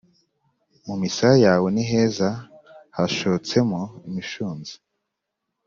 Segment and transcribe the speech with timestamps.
[0.85, 2.29] Mu misaya yawe ni heza
[2.95, 4.73] hashotsemo imishunzi